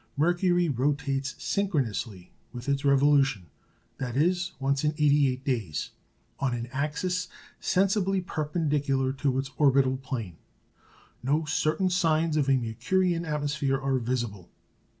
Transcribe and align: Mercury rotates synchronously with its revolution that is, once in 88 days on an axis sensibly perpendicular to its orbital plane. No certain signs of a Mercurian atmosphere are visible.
Mercury 0.17 0.67
rotates 0.67 1.35
synchronously 1.37 2.31
with 2.51 2.67
its 2.67 2.83
revolution 2.83 3.51
that 3.99 4.17
is, 4.17 4.53
once 4.59 4.83
in 4.83 4.93
88 4.97 5.45
days 5.45 5.91
on 6.39 6.55
an 6.55 6.65
axis 6.71 7.27
sensibly 7.59 8.19
perpendicular 8.19 9.13
to 9.13 9.37
its 9.37 9.51
orbital 9.59 9.97
plane. 9.97 10.37
No 11.21 11.45
certain 11.45 11.91
signs 11.91 12.35
of 12.35 12.49
a 12.49 12.57
Mercurian 12.57 13.25
atmosphere 13.25 13.79
are 13.79 13.99
visible. 13.99 14.49